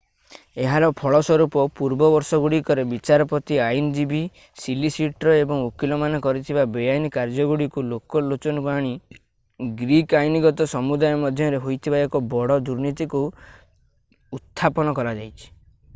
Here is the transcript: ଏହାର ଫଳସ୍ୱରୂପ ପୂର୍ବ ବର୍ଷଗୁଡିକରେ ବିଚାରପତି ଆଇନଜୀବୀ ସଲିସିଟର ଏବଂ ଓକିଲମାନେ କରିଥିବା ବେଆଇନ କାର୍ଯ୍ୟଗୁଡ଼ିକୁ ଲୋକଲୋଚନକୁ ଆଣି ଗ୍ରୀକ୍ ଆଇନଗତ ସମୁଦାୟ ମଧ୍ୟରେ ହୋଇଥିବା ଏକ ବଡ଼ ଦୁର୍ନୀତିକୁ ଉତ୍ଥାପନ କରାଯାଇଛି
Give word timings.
ଏହାର 0.61 0.87
ଫଳସ୍ୱରୂପ 0.99 1.63
ପୂର୍ବ 1.79 2.07
ବର୍ଷଗୁଡିକରେ 2.13 2.85
ବିଚାରପତି 2.93 3.59
ଆଇନଜୀବୀ 3.65 4.21
ସଲିସିଟର 4.63 5.35
ଏବଂ 5.41 5.61
ଓକିଲମାନେ 5.67 6.21
କରିଥିବା 6.25 6.63
ବେଆଇନ 6.77 7.11
କାର୍ଯ୍ୟଗୁଡ଼ିକୁ 7.17 7.83
ଲୋକଲୋଚନକୁ 7.93 8.71
ଆଣି 8.75 8.93
ଗ୍ରୀକ୍ 9.83 10.17
ଆଇନଗତ 10.21 10.69
ସମୁଦାୟ 10.75 11.23
ମଧ୍ୟରେ 11.25 11.63
ହୋଇଥିବା 11.67 12.01
ଏକ 12.07 12.23
ବଡ଼ 12.37 12.61
ଦୁର୍ନୀତିକୁ 12.71 13.23
ଉତ୍ଥାପନ 14.39 14.99
କରାଯାଇଛି 15.01 15.57